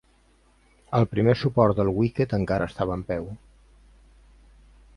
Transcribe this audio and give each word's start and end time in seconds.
El 0.99 1.05
primer 1.11 1.35
suport 1.41 1.77
del 1.81 1.91
wicket 1.99 2.33
encara 2.37 2.69
estava 2.73 2.97
en 3.01 3.05
peu. 3.13 3.29